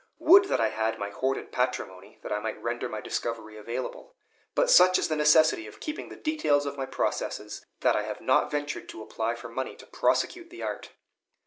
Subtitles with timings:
[0.17, 4.15] Would that I had my hoarded patrimony, that I might render my discovery available!
[4.55, 8.19] But such is the necessity of keeping the details of my processes, that I have
[8.19, 10.89] not ventured to apply for money to prosecute the art."